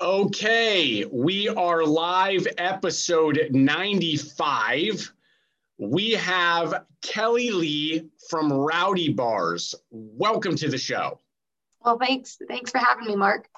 [0.00, 5.12] okay, we are live, episode 95.
[5.78, 9.74] We have Kelly Lee from Rowdy Bars.
[9.90, 11.20] Welcome to the show.
[11.84, 12.38] Well, thanks.
[12.48, 13.48] Thanks for having me, Mark.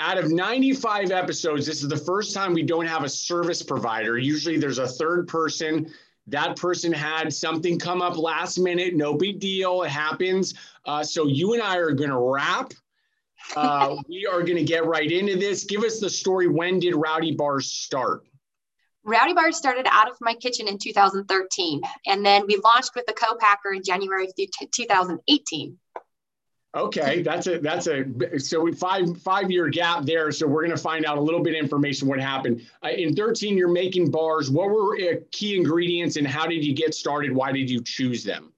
[0.00, 4.18] Out of 95 episodes, this is the first time we don't have a service provider.
[4.18, 5.90] Usually there's a third person.
[6.26, 8.94] That person had something come up last minute.
[8.94, 9.82] No big deal.
[9.84, 10.54] It happens.
[10.84, 12.72] Uh, so you and I are going to wrap.
[13.54, 15.64] Uh, we are going to get right into this.
[15.64, 16.48] Give us the story.
[16.48, 18.24] When did Rowdy Bars start?
[19.04, 23.12] Rowdy Bars started out of my kitchen in 2013, and then we launched with the
[23.12, 24.32] co-packer in January of
[24.72, 25.78] 2018.
[26.76, 30.30] Okay, that's a that's a so we five five year gap there.
[30.30, 33.16] So we're going to find out a little bit of information what happened uh, in
[33.16, 33.56] 13.
[33.56, 34.50] You're making bars.
[34.50, 37.32] What were uh, key ingredients, and how did you get started?
[37.32, 38.52] Why did you choose them?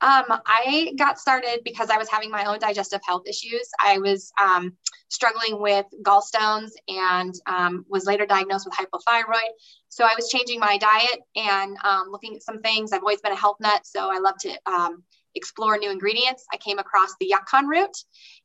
[0.00, 3.68] Um, I got started because I was having my own digestive health issues.
[3.80, 4.76] I was um,
[5.08, 9.50] struggling with gallstones and um, was later diagnosed with hypothyroid.
[9.88, 12.92] So I was changing my diet and um, looking at some things.
[12.92, 16.44] I've always been a health nut, so I love to um, explore new ingredients.
[16.52, 17.96] I came across the yacon root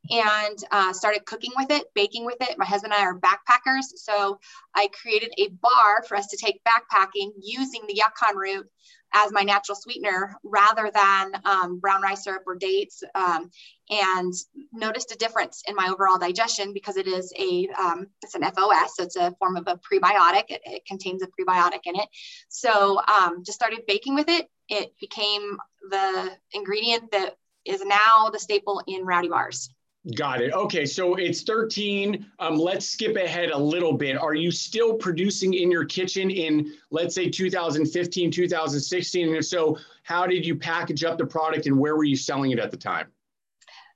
[0.09, 2.58] and uh, started cooking with it, baking with it.
[2.58, 3.86] My husband and I are backpackers.
[3.95, 4.39] So
[4.75, 8.67] I created a bar for us to take backpacking using the yacon root
[9.14, 13.50] as my natural sweetener rather than um, brown rice syrup or dates um,
[13.89, 14.33] and
[14.72, 18.95] noticed a difference in my overall digestion because it is a um, it's an fos
[18.95, 22.08] so it's a form of a prebiotic it, it contains a prebiotic in it
[22.50, 25.58] so um, just started baking with it it became
[25.89, 29.73] the ingredient that is now the staple in rowdy bars
[30.16, 30.53] Got it.
[30.53, 32.25] Okay, so it's 13.
[32.39, 34.17] Um, let's skip ahead a little bit.
[34.17, 39.27] Are you still producing in your kitchen in, let's say, 2015, 2016?
[39.27, 42.52] And if so, how did you package up the product and where were you selling
[42.52, 43.08] it at the time?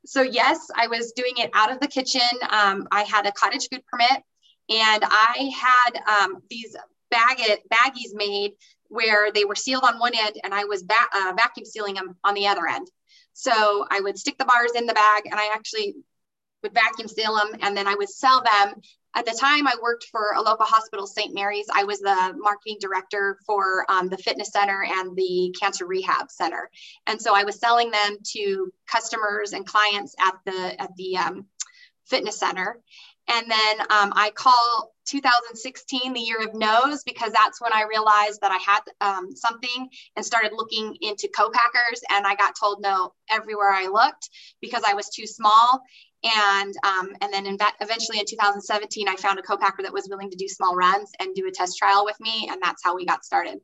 [0.05, 2.21] So, yes, I was doing it out of the kitchen.
[2.49, 4.23] Um, I had a cottage food permit
[4.69, 6.75] and I had um, these
[7.11, 7.37] bag
[7.71, 8.51] baggies made
[8.89, 12.33] where they were sealed on one end and I was uh, vacuum sealing them on
[12.33, 12.89] the other end.
[13.33, 15.95] So I would stick the bars in the bag and I actually
[16.61, 18.75] would vacuum seal them and then I would sell them.
[19.15, 21.35] At the time, I worked for a local hospital, St.
[21.35, 21.67] Mary's.
[21.71, 26.71] I was the marketing director for um, the fitness center and the cancer rehab center,
[27.05, 31.45] and so I was selling them to customers and clients at the at the um,
[32.05, 32.79] fitness center.
[33.29, 38.41] And then um, I call 2016 the year of no's because that's when I realized
[38.41, 42.01] that I had um, something and started looking into co-packers.
[42.09, 44.29] And I got told no everywhere I looked
[44.61, 45.81] because I was too small.
[46.23, 50.29] And um, and then in eventually in 2017, I found a co-packer that was willing
[50.29, 53.05] to do small runs and do a test trial with me, and that's how we
[53.05, 53.59] got started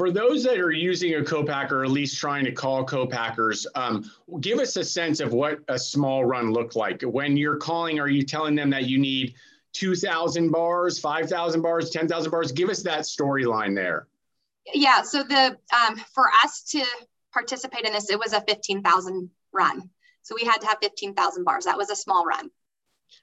[0.00, 4.10] for those that are using a co-packer, or at least trying to call co-packers, um,
[4.40, 7.02] give us a sense of what a small run looked like.
[7.02, 9.34] When you're calling, are you telling them that you need
[9.74, 12.50] 2,000 bars, 5,000 bars, 10,000 bars?
[12.50, 14.06] Give us that storyline there.
[14.72, 15.02] Yeah.
[15.02, 16.82] So the um, for us to
[17.34, 19.90] participate in this, it was a 15,000 run.
[20.22, 21.66] So we had to have 15,000 bars.
[21.66, 22.50] That was a small run.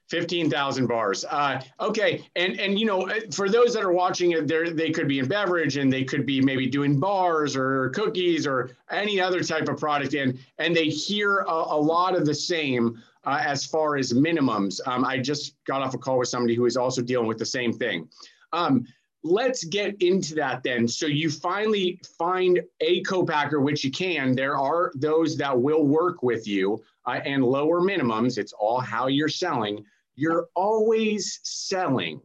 [0.08, 1.24] 15,000 bars.
[1.24, 2.24] Uh, okay.
[2.36, 5.28] And, and, you know, for those that are watching it, there, they could be in
[5.28, 9.78] beverage and they could be maybe doing bars or cookies or any other type of
[9.78, 10.14] product.
[10.14, 14.80] And, and they hear a, a lot of the same uh, as far as minimums.
[14.86, 17.46] Um, I just got off a call with somebody who is also dealing with the
[17.46, 18.08] same thing.
[18.54, 18.86] Um,
[19.22, 20.88] let's get into that then.
[20.88, 24.34] So you finally find a co-packer, which you can.
[24.34, 28.38] There are those that will work with you uh, and lower minimums.
[28.38, 29.84] It's all how you're selling
[30.18, 32.20] you're always selling.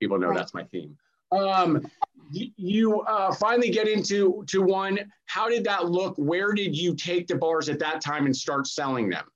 [0.00, 0.38] People know right.
[0.38, 0.96] that's my theme.
[1.30, 1.86] Um,
[2.30, 4.98] you uh, finally get into to one.
[5.26, 6.14] How did that look?
[6.16, 9.26] Where did you take the bars at that time and start selling them?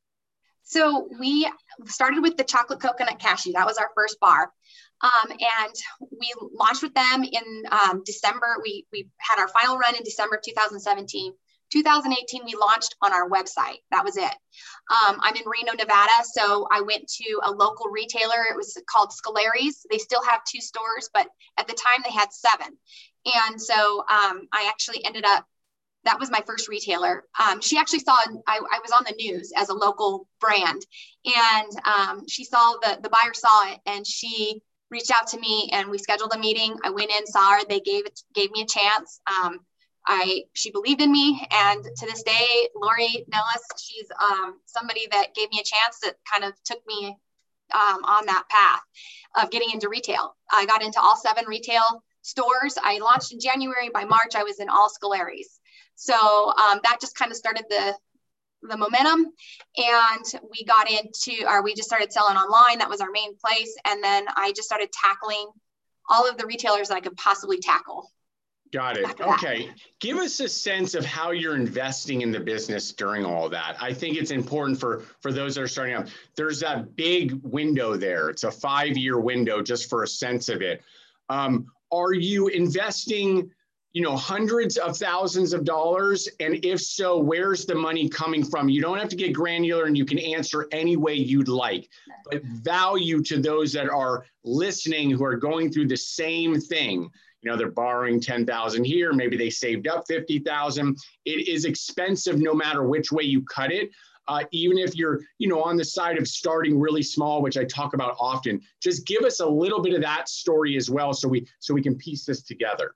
[0.62, 1.50] So we
[1.84, 3.53] started with the chocolate coconut cashew.
[3.53, 4.50] That was our first bar.
[5.03, 5.75] Um, and
[6.10, 8.56] we launched with them in um, December.
[8.62, 11.32] We, we had our final run in December of 2017.
[11.70, 13.78] 2018, we launched on our website.
[13.90, 14.34] That was it.
[14.90, 16.24] Um, I'm in Reno, Nevada.
[16.32, 18.44] So I went to a local retailer.
[18.50, 19.84] It was called Scolari's.
[19.91, 21.28] They still have two stores, but
[21.59, 22.76] at the time they had seven.
[23.26, 25.44] And so um, I actually ended up,
[26.04, 27.24] that was my first retailer.
[27.38, 28.16] Um, she actually saw,
[28.47, 30.80] I, I, was on the news as a local brand.
[31.26, 35.68] And um, she saw the, the buyer saw it and she reached out to me
[35.72, 36.76] and we scheduled a meeting.
[36.84, 38.04] I went in, saw her, they gave
[38.34, 39.21] gave me a chance.
[39.26, 39.60] Um,
[40.09, 45.34] I she believed in me, and to this day, Lori Nellis, she's um, somebody that
[45.34, 47.16] gave me a chance that kind of took me
[47.75, 48.81] um, on that path
[49.43, 50.34] of getting into retail.
[50.51, 51.83] I got into all seven retail
[52.22, 52.78] stores.
[52.83, 53.91] I launched in January.
[53.93, 55.60] By March, I was in all Scolari's.
[55.95, 57.95] So um, that just kind of started the
[58.63, 59.27] the momentum
[59.77, 63.72] and we got into or we just started selling online that was our main place
[63.84, 65.49] and then i just started tackling
[66.10, 68.10] all of the retailers that i could possibly tackle
[68.72, 69.20] Got it.
[69.20, 69.70] Okay.
[70.00, 73.76] Give us a sense of how you're investing in the business during all that.
[73.80, 76.10] I think it's important for for those that are starting out.
[76.36, 78.28] There's that big window there.
[78.28, 80.82] It's a five year window just for a sense of it.
[81.30, 83.50] Um, are you investing,
[83.92, 86.28] you know, hundreds of thousands of dollars?
[86.38, 88.68] And if so, where's the money coming from?
[88.68, 91.88] You don't have to get granular, and you can answer any way you'd like.
[92.30, 97.10] But value to those that are listening who are going through the same thing
[97.42, 102.54] you know they're borrowing 10,000 here maybe they saved up 50,000 it is expensive no
[102.54, 103.90] matter which way you cut it.
[104.26, 107.64] Uh, even if you're you know on the side of starting really small which I
[107.64, 111.28] talk about often just give us a little bit of that story as well so
[111.28, 112.94] we so we can piece this together.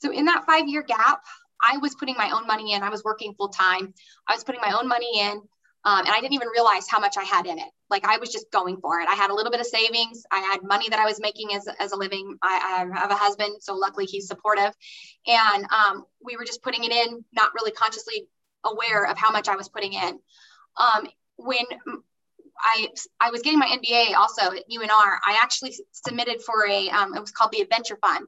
[0.00, 1.22] So in that 5 year gap
[1.62, 2.82] I was putting my own money in.
[2.82, 3.94] I was working full time
[4.26, 5.42] I was putting my own money in
[5.84, 7.68] um, and I didn't even realize how much I had in it.
[7.90, 9.08] Like I was just going for it.
[9.08, 10.24] I had a little bit of savings.
[10.30, 12.36] I had money that I was making as, as a living.
[12.42, 14.72] I, I have a husband, so luckily he's supportive.
[15.26, 18.26] And um, we were just putting it in, not really consciously
[18.64, 20.18] aware of how much I was putting in.
[20.76, 21.64] Um, when
[22.60, 22.88] I
[23.20, 27.20] I was getting my MBA also at UNR, I actually submitted for a um, it
[27.20, 28.26] was called the Adventure Fund.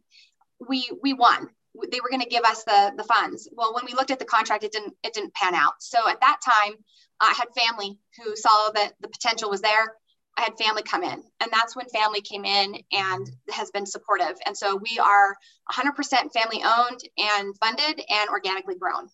[0.68, 1.48] We we won.
[1.90, 3.49] They were going to give us the the funds.
[3.52, 5.75] Well, when we looked at the contract, it didn't it didn't pan out.
[5.81, 6.75] So at that time,
[7.20, 9.94] I had family who saw that the potential was there.
[10.38, 14.37] I had family come in, and that's when family came in and has been supportive.
[14.44, 15.34] And so we are
[15.73, 19.08] 100% family owned and funded and organically grown.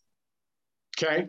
[0.99, 1.29] Okay.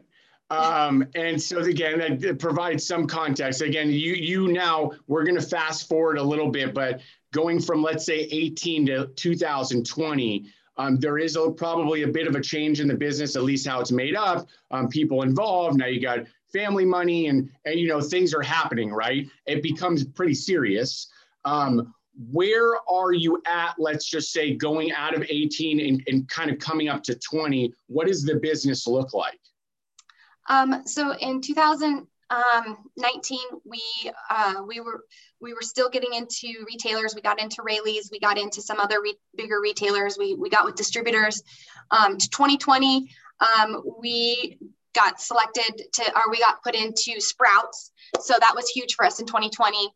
[0.50, 3.62] Um, and so again, that provides some context.
[3.62, 7.02] Again, you you now we're going to fast forward a little bit, but
[7.32, 10.46] going from let's say 18 to 2020,
[10.78, 13.68] um, there is a, probably a bit of a change in the business, at least
[13.68, 14.48] how it's made up.
[14.72, 15.78] Um, people involved.
[15.78, 20.06] Now you got family money and, and you know things are happening right it becomes
[20.06, 21.08] pretty serious
[21.46, 21.94] um,
[22.32, 26.60] where are you at let's just say going out of 18 and, and kind of
[26.60, 29.40] coming up to 20 what does the business look like
[30.48, 32.78] um, so in 2019 um,
[33.66, 33.82] we
[34.30, 35.04] uh, we were
[35.40, 39.02] we were still getting into retailers we got into Raley's we got into some other
[39.02, 41.44] re- bigger retailers we, we got with distributors
[41.92, 43.10] um, to 2020
[43.40, 44.58] um, we
[44.94, 47.92] got selected to, or we got put into Sprouts.
[48.20, 49.90] So that was huge for us in 2020.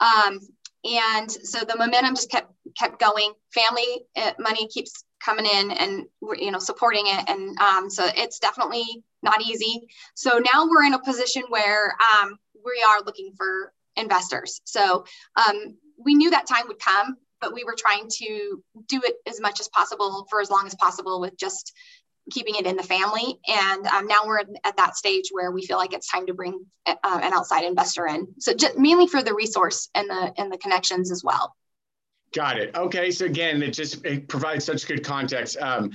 [0.00, 0.40] Um,
[0.84, 3.32] and so the momentum just kept kept going.
[3.52, 6.06] Family uh, money keeps coming in, and
[6.38, 8.84] you know supporting it, and um, so it's definitely
[9.22, 9.88] not easy.
[10.14, 14.60] So now we're in a position where um, we are looking for investors.
[14.64, 15.04] So
[15.36, 19.40] um, we knew that time would come, but we were trying to do it as
[19.40, 21.72] much as possible for as long as possible with just
[22.30, 23.38] keeping it in the family.
[23.46, 26.64] And um, now we're at that stage where we feel like it's time to bring
[26.86, 28.28] uh, an outside investor in.
[28.38, 31.54] So just mainly for the resource and the and the connections as well.
[32.34, 32.74] Got it.
[32.76, 33.10] Okay.
[33.10, 35.56] So again, it just it provides such good context.
[35.58, 35.92] Um,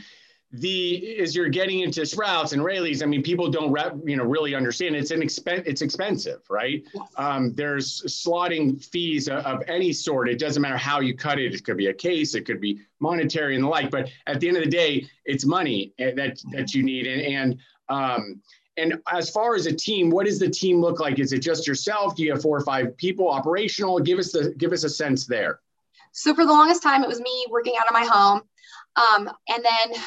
[0.54, 4.24] the as you're getting into Sprouts and Raley's, I mean, people don't re, you know
[4.24, 6.84] really understand it's an expen- it's expensive, right?
[6.94, 7.08] Yes.
[7.18, 10.30] Um, there's slotting fees of, of, any sort.
[10.30, 11.56] It doesn't matter how you cut it.
[11.56, 13.90] It could be a case, it could be monetary and the like.
[13.90, 17.08] But at the end of the day, it's money eh, that that you need.
[17.08, 17.60] And and
[17.90, 18.42] um,
[18.78, 21.18] and as far as a team, what does the team look like?
[21.18, 22.16] Is it just yourself?
[22.16, 24.00] Do you have four or five people operational?
[24.00, 25.60] Give us the give us a sense there.
[26.12, 28.42] So for the longest time, it was me working out of my home.
[28.96, 30.02] Um, and then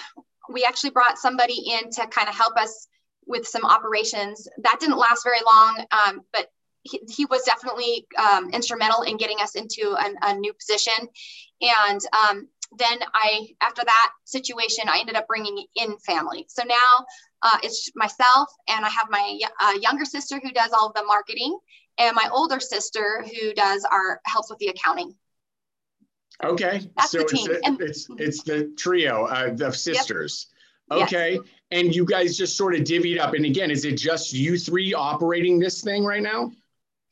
[0.49, 2.87] we actually brought somebody in to kind of help us
[3.27, 4.49] with some operations.
[4.59, 6.49] That didn't last very long, um, but
[6.83, 11.09] he, he, was definitely um, instrumental in getting us into an, a new position.
[11.61, 16.47] And um, then I, after that situation, I ended up bringing in family.
[16.49, 17.07] So now
[17.43, 21.59] uh, it's myself, and I have my uh, younger sister who does all the marketing,
[21.99, 25.15] and my older sister who does our helps with the accounting.
[26.45, 30.49] Okay, That's so it's And- it's it's the trio uh, of sisters.
[30.91, 31.41] Okay,
[31.73, 33.35] and you guys just sort of divvied up.
[33.35, 36.53] And again, is it just you three operating this thing right now?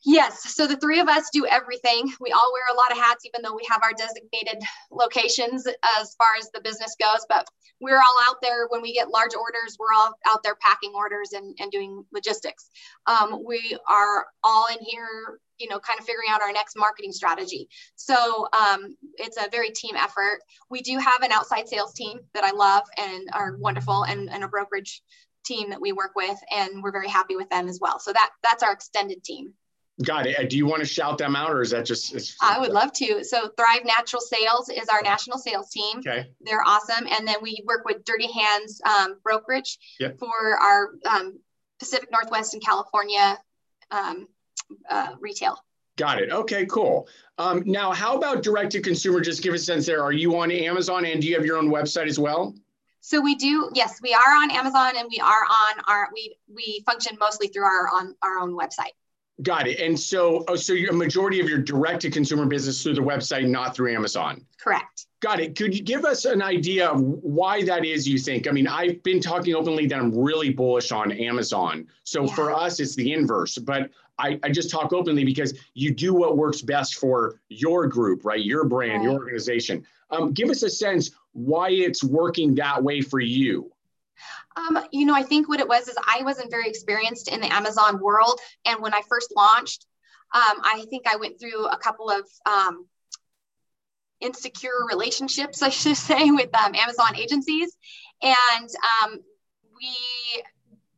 [0.05, 0.53] Yes.
[0.53, 2.13] So the three of us do everything.
[2.21, 6.15] We all wear a lot of hats, even though we have our designated locations as
[6.15, 7.25] far as the business goes.
[7.27, 7.47] But
[7.81, 11.33] we're all out there when we get large orders, we're all out there packing orders
[11.33, 12.69] and, and doing logistics.
[13.07, 17.11] Um, we are all in here, you know, kind of figuring out our next marketing
[17.11, 17.69] strategy.
[17.95, 20.39] So um, it's a very team effort.
[20.69, 24.43] We do have an outside sales team that I love and are wonderful and, and
[24.43, 25.01] a brokerage
[25.45, 27.99] team that we work with and we're very happy with them as well.
[27.99, 29.53] So that that's our extended team.
[30.03, 30.49] Got it.
[30.49, 32.35] Do you want to shout them out, or is that just?
[32.41, 33.23] I would love to.
[33.23, 35.99] So Thrive Natural Sales is our national sales team.
[35.99, 36.27] Okay.
[36.41, 40.19] They're awesome, and then we work with Dirty Hands um, Brokerage yep.
[40.19, 41.39] for our um,
[41.79, 43.37] Pacific Northwest and California
[43.89, 44.27] um,
[44.89, 45.57] uh, retail.
[45.97, 46.31] Got it.
[46.31, 47.07] Okay, cool.
[47.37, 49.21] Um, now, how about direct to consumer?
[49.21, 50.03] Just give a sense there.
[50.03, 52.53] Are you on Amazon and do you have your own website as well?
[52.99, 56.83] So we do, yes, we are on Amazon and we are on our, we, we
[56.85, 58.93] function mostly through our, on our own website.
[59.43, 59.79] Got it.
[59.79, 63.47] And so, oh, so your majority of your direct to consumer business through the website,
[63.47, 64.45] not through Amazon.
[64.59, 65.07] Correct.
[65.19, 65.57] Got it.
[65.57, 68.07] Could you give us an idea of why that is?
[68.07, 68.47] You think?
[68.47, 71.87] I mean, I've been talking openly that I'm really bullish on Amazon.
[72.05, 72.33] So yeah.
[72.33, 73.57] for us, it's the inverse.
[73.57, 78.23] But I, I just talk openly because you do what works best for your group,
[78.23, 78.43] right?
[78.43, 79.03] Your brand, right.
[79.03, 79.85] your organization.
[80.09, 83.71] Um, give us a sense why it's working that way for you.
[84.55, 87.51] Um, you know, I think what it was is I wasn't very experienced in the
[87.51, 88.39] Amazon world.
[88.65, 89.85] And when I first launched,
[90.33, 92.85] um, I think I went through a couple of um,
[94.21, 97.75] insecure relationships, I should say, with um, Amazon agencies.
[98.21, 98.69] And
[99.03, 99.19] um,
[99.75, 99.93] we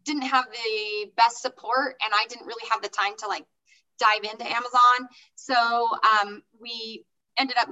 [0.07, 3.45] didn't have the best support, and I didn't really have the time to like
[3.99, 5.07] dive into Amazon.
[5.35, 7.05] So um, we
[7.37, 7.67] ended up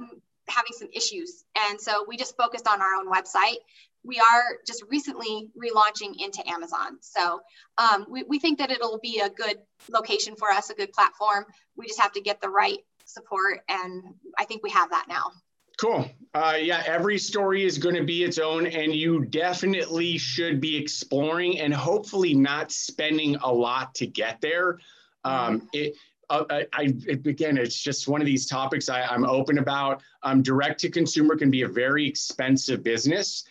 [0.48, 1.44] having some issues.
[1.68, 3.58] And so we just focused on our own website
[4.06, 6.98] we are just recently relaunching into Amazon.
[7.00, 7.40] So
[7.76, 9.56] um, we, we think that it'll be a good
[9.90, 11.44] location for us, a good platform.
[11.76, 14.02] We just have to get the right support, and
[14.38, 15.32] I think we have that now.
[15.80, 16.10] Cool.
[16.34, 20.76] Uh, yeah, every story is going to be its own, and you definitely should be
[20.76, 24.78] exploring and hopefully not spending a lot to get there.
[25.24, 25.66] Um, mm-hmm.
[25.72, 25.94] it,
[26.28, 30.02] uh, I, I, again, it's just one of these topics I, am open about.
[30.22, 33.44] Um, direct to consumer can be a very expensive business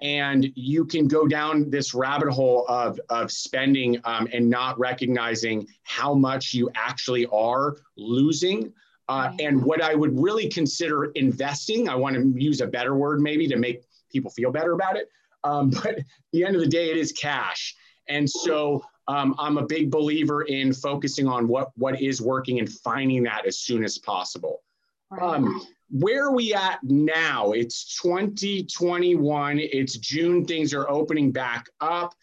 [0.00, 5.66] and you can go down this rabbit hole of, of spending um, and not recognizing
[5.82, 8.72] how much you actually are losing.
[9.10, 13.20] Uh, and what I would really consider investing, I want to use a better word
[13.20, 15.08] maybe to make people feel better about it.
[15.42, 17.74] Um, but at the end of the day, it is cash.
[18.08, 22.72] And so um, I'm a big believer in focusing on what, what is working and
[22.72, 24.62] finding that as soon as possible.
[25.20, 27.50] Um, where are we at now?
[27.50, 29.58] It's 2021.
[29.58, 30.44] It's June.
[30.44, 32.14] Things are opening back up.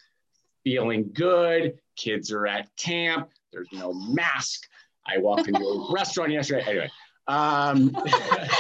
[0.63, 1.79] Feeling good.
[1.97, 3.29] Kids are at camp.
[3.51, 4.69] There's no mask.
[5.07, 6.63] I walked into a restaurant yesterday.
[6.67, 6.91] Anyway,
[7.27, 7.95] um,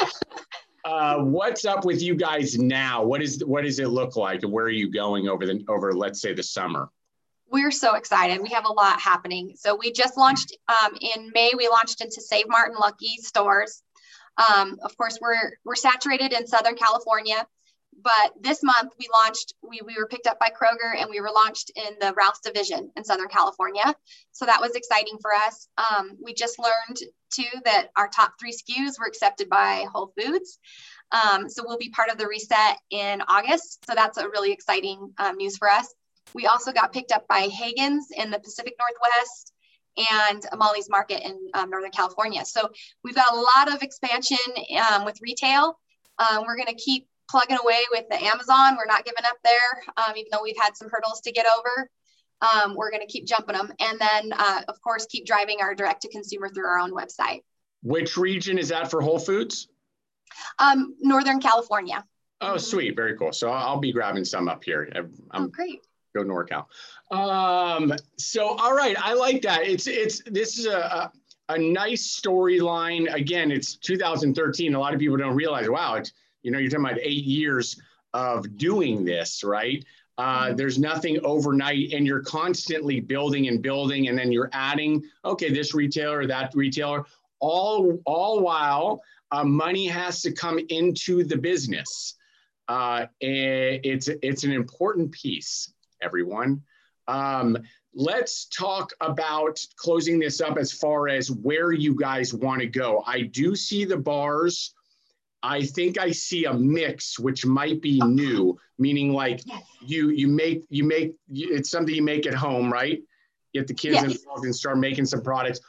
[0.85, 3.03] uh, what's up with you guys now?
[3.03, 4.41] What is what does it look like?
[4.43, 6.89] Where are you going over the over let's say the summer?
[7.49, 8.41] We're so excited.
[8.41, 9.53] We have a lot happening.
[9.55, 11.51] So we just launched um, in May.
[11.57, 13.83] We launched into Save Mart and Lucky stores.
[14.37, 17.47] Um, of course, we're we're saturated in Southern California,
[18.01, 19.53] but this month we launched.
[19.67, 22.91] We we were picked up by Kroger and we were launched in the Ralph's division
[22.95, 23.95] in Southern California.
[24.31, 25.67] So that was exciting for us.
[25.77, 26.97] Um, we just learned
[27.33, 30.59] too that our top three SKUs were accepted by Whole Foods.
[31.11, 33.85] Um, so we'll be part of the reset in August.
[33.85, 35.93] So that's a really exciting um, news for us.
[36.33, 39.53] We also got picked up by Haggen's in the Pacific Northwest
[39.97, 42.45] and Molly's Market in um, Northern California.
[42.45, 42.69] So
[43.03, 44.37] we've got a lot of expansion
[44.91, 45.79] um, with retail.
[46.19, 48.75] Um, we're going to keep plugging away with the Amazon.
[48.77, 51.89] We're not giving up there, um, even though we've had some hurdles to get over.
[52.41, 53.71] Um, we're going to keep jumping them.
[53.79, 57.41] And then, uh, of course, keep driving our direct to consumer through our own website.
[57.83, 59.67] Which region is that for Whole Foods?
[60.59, 62.03] Um, Northern California.
[62.41, 62.95] Oh, sweet.
[62.95, 63.33] Very cool.
[63.33, 64.91] So I'll be grabbing some up here.
[64.95, 65.81] I'm, oh, great
[66.17, 66.65] go to NorCal.
[67.11, 69.63] Um, so, all right, I like that.
[69.63, 71.11] It's it's this is a a,
[71.49, 73.13] a nice storyline.
[73.13, 74.73] Again, it's 2013.
[74.73, 75.69] A lot of people don't realize.
[75.69, 76.11] Wow, it's
[76.43, 77.79] you know you're talking about eight years
[78.13, 79.83] of doing this, right?
[80.17, 80.55] Uh, mm-hmm.
[80.55, 85.03] there's nothing overnight, and you're constantly building and building, and then you're adding.
[85.25, 87.05] Okay, this retailer, that retailer,
[87.39, 89.01] all all while
[89.31, 92.15] uh, money has to come into the business.
[92.67, 96.61] Uh, it's it's an important piece everyone.
[97.07, 97.57] Um,
[97.93, 103.03] let's talk about closing this up as far as where you guys want to go.
[103.05, 104.73] I do see the bars.
[105.43, 109.63] I think I see a mix, which might be new, meaning like yes.
[109.81, 113.01] you you make you make it's something you make at home, right?
[113.53, 114.03] Get the kids yes.
[114.03, 115.59] involved and start making some products.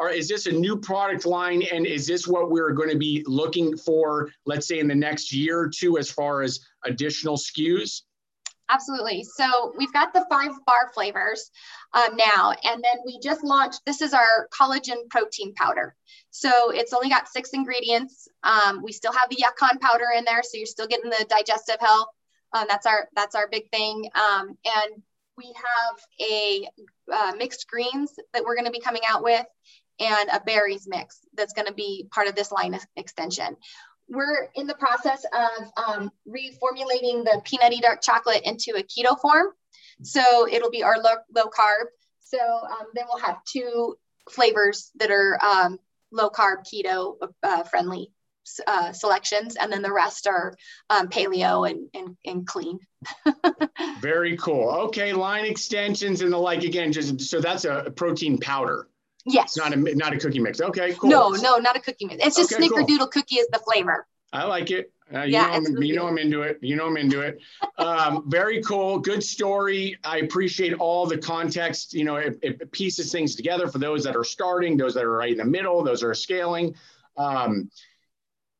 [0.00, 3.24] Or is this a new product line, and is this what we're going to be
[3.26, 4.30] looking for?
[4.44, 8.02] Let's say in the next year or two, as far as additional SKUs.
[8.68, 9.22] Absolutely.
[9.22, 11.50] So we've got the five bar flavors
[11.92, 13.80] um, now, and then we just launched.
[13.86, 15.94] This is our collagen protein powder.
[16.30, 18.28] So it's only got six ingredients.
[18.42, 21.78] Um, we still have the yacon powder in there, so you're still getting the digestive
[21.80, 22.08] health.
[22.52, 24.10] Um, that's our that's our big thing.
[24.14, 25.02] Um, and
[25.38, 26.68] we have a
[27.12, 29.46] uh, mixed greens that we're going to be coming out with,
[30.00, 33.56] and a berries mix that's going to be part of this line extension
[34.08, 39.48] we're in the process of um, reformulating the peanutty dark chocolate into a keto form.
[40.02, 41.86] So it'll be our low, low carb.
[42.20, 43.96] So um, then we'll have two
[44.30, 45.78] flavors that are um,
[46.12, 48.12] low carb, keto uh, friendly
[48.66, 50.54] uh, selections, and then the rest are
[50.90, 52.78] um, paleo and, and, and clean.
[54.00, 54.68] Very cool.
[54.86, 56.62] Okay, line extensions and the like.
[56.62, 58.88] Again, just so that's a protein powder.
[59.26, 59.56] Yes.
[59.56, 60.60] Not a not a cookie mix.
[60.60, 61.10] Okay, cool.
[61.10, 62.24] No, no, not a cookie mix.
[62.24, 63.06] It's just okay, snickerdoodle cool.
[63.08, 64.06] cookie is the flavor.
[64.32, 64.92] I like it.
[65.12, 66.58] Uh, you yeah, know, I'm, you know I'm into it.
[66.62, 67.38] You know I'm into it.
[67.78, 68.98] Um, very cool.
[68.98, 69.96] Good story.
[70.04, 71.94] I appreciate all the context.
[71.94, 75.12] You know, it, it, pieces things together for those that are starting, those that are
[75.12, 76.74] right in the middle, those that are scaling.
[77.16, 77.70] Um,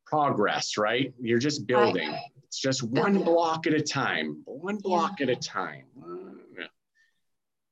[0.07, 1.13] progress, right?
[1.21, 2.09] You're just building.
[2.09, 2.21] Right.
[2.45, 4.43] It's just one block at a time.
[4.45, 5.25] One block yeah.
[5.27, 5.85] at a time.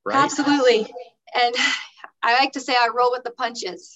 [0.05, 0.17] Right?
[0.17, 0.93] Absolutely.
[1.41, 1.55] And
[2.25, 3.95] I like to say I roll with the punches.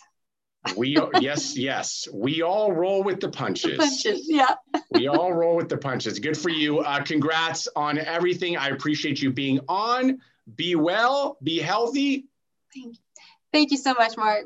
[0.76, 2.06] We yes yes.
[2.12, 3.78] We all roll with the punches.
[3.78, 4.54] punches yeah.
[4.90, 6.18] We all roll with the punches.
[6.18, 6.80] Good for you.
[6.80, 8.58] Uh, congrats on everything.
[8.58, 10.18] I appreciate you being on.
[10.56, 12.26] Be well be healthy.
[12.74, 13.00] Thank you,
[13.50, 14.44] thank you so much mark